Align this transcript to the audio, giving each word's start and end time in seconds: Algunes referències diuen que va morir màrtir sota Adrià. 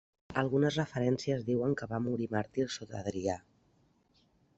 Algunes 0.41 0.77
referències 0.79 1.43
diuen 1.49 1.75
que 1.81 1.87
va 1.91 1.99
morir 2.05 2.29
màrtir 2.37 2.65
sota 2.77 2.99
Adrià. 3.05 3.37